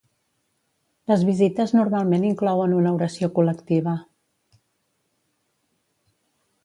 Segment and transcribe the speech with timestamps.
[1.11, 3.93] Les visites normalment inclouen una oració col·lectiva.